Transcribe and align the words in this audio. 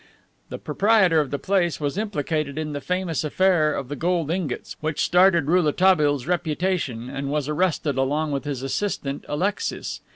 The 0.49 0.57
proprietor 0.57 1.19
of 1.19 1.29
the 1.29 1.37
place 1.37 1.79
was 1.79 1.95
implicated 1.95 2.57
in 2.57 2.73
the 2.73 2.81
famous 2.81 3.23
affair 3.23 3.71
of 3.75 3.87
the 3.87 3.95
gold 3.95 4.31
ingots, 4.31 4.75
which 4.81 5.05
started 5.05 5.45
Rouletabille's 5.45 6.25
reputation, 6.25 7.07
and 7.07 7.29
was 7.29 7.47
arrested 7.47 7.99
along 7.99 8.31
with 8.31 8.45
his 8.45 8.63
assistant, 8.63 9.23
Alexis. 9.27 10.01